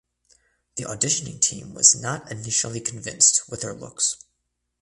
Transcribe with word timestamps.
The 0.77 0.85
auditioning 0.85 1.39
team 1.41 1.75
was 1.75 1.93
not 1.95 2.31
initially 2.31 2.79
convinced 2.79 3.47
with 3.47 3.61
her 3.61 3.75
looks. 3.75 4.17